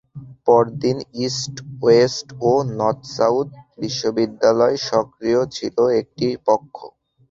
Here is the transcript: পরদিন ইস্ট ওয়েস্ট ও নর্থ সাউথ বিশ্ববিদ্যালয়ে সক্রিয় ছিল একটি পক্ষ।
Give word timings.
পরদিন 0.45 0.97
ইস্ট 1.25 1.55
ওয়েস্ট 1.79 2.27
ও 2.41 2.51
নর্থ 2.71 3.03
সাউথ 3.17 3.47
বিশ্ববিদ্যালয়ে 3.81 4.77
সক্রিয় 4.89 5.41
ছিল 5.55 5.77
একটি 6.01 6.27
পক্ষ। 6.47 6.75